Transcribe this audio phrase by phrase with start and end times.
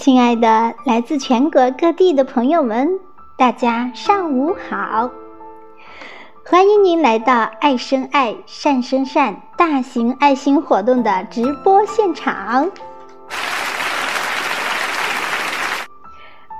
[0.00, 2.98] 亲爱的来自全国各地的朋友们，
[3.36, 5.10] 大家上午好！
[6.42, 12.70] 欢迎您来到“爱生爱，善生善”大型爱心活动的直播现场。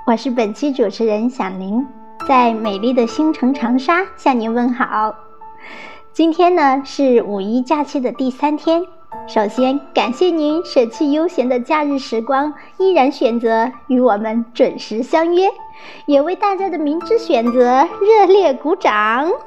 [0.05, 1.83] 我是本期主持人小林，
[2.27, 5.15] 在美丽的星城长沙向您问好。
[6.13, 8.85] 今天呢是五一假期的第三天。
[9.27, 15.49] 首先，感谢您舍弃悠闲的假日时光，依然选择与我们准时相约，
[16.05, 19.31] 也为大家的明智选择热烈鼓掌。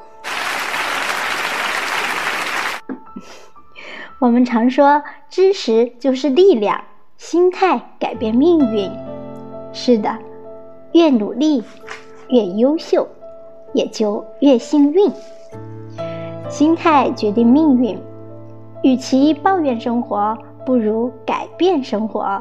[4.19, 6.83] 我们常说，知识就是力量，
[7.17, 8.89] 心态改变命运。
[9.73, 10.17] 是的，
[10.93, 11.63] 越努力，
[12.29, 13.07] 越优秀，
[13.73, 15.11] 也就越幸运。
[16.49, 17.99] 心态决定命运。
[18.85, 22.39] 与其抱怨生活，不如改变生活。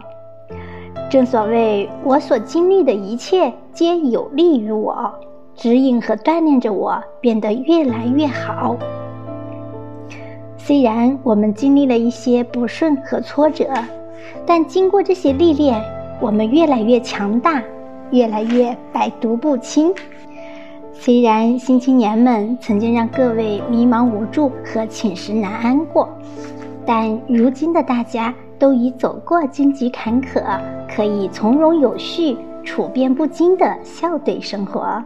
[1.08, 5.10] 正所谓，我所经历的一切皆有利于我，
[5.56, 8.76] 指引和锻炼着我变得越来越好。
[10.58, 13.66] 虽然我们经历了一些不顺和挫折，
[14.44, 15.82] 但经过这些历练，
[16.20, 17.62] 我们越来越强大，
[18.10, 19.94] 越来越百毒不侵。
[20.96, 26.08] 虽然新青年们曾经让各位迷茫无助和寝食难安过，
[26.86, 30.42] 但如今的大家都已走过荆棘坎坷，
[30.88, 35.02] 可以从容有序、处变不惊的笑对生活。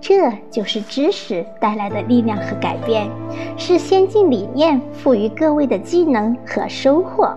[0.00, 3.08] 这就是知识带来的力量和改变，
[3.56, 7.36] 是先进理念赋予各位的技能和收获。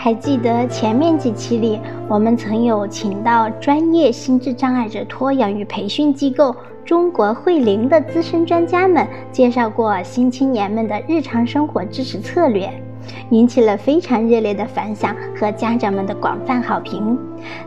[0.00, 6.54] 还记得前面几期里，我们曾有请到专业心智障碍者托养与培训机构
[6.84, 12.70] 中国慧灵的资深专家们介绍过新青年们的日常生活支持策略，
[13.30, 17.18] 引起了非常热烈的反响和家长们的广泛好评，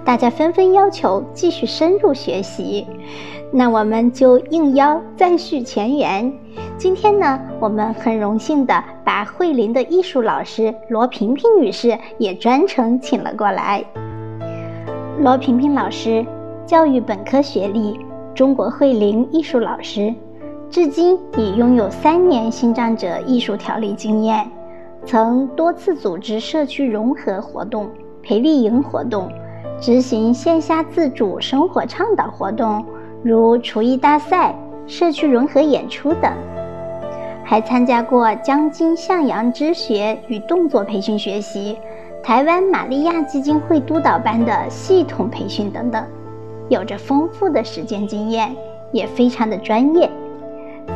[0.05, 2.87] 大家纷纷要求继续深入学习。
[3.51, 6.31] 那我们就应邀再续前缘。
[6.81, 13.85] 今天呢，我们很荣幸的把慧林的艺术老师罗萍萍女士也专程请了过来。
[15.19, 16.25] 罗萍萍老师，
[16.65, 17.99] 教育本科学历，
[18.33, 20.11] 中国慧林艺术老师，
[20.71, 24.49] 至今已拥有三年心障者艺术调理经验，
[25.05, 27.87] 曾多次组织社区融合活动、
[28.23, 29.31] 培力营活动，
[29.79, 32.83] 执行线下自主生活倡导活动。
[33.21, 34.55] 如厨艺大赛、
[34.87, 36.33] 社区融合演出等，
[37.43, 41.77] 还参加过江津向阳之学与动作培训学习、
[42.23, 46.03] 台湾玛利亚基金会督导班的系统培训等等，
[46.69, 48.55] 有着丰富的实践经验，
[48.91, 50.09] 也非常的专业。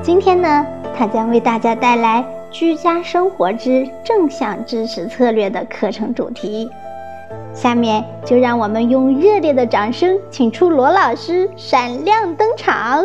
[0.01, 0.65] 今天呢，
[0.97, 6.69] 他将为大家带来《居家生活之正向支持策略》的课程主题。
[7.53, 13.03] 下面就让我们用热烈的掌声，请出罗老师闪亮登场。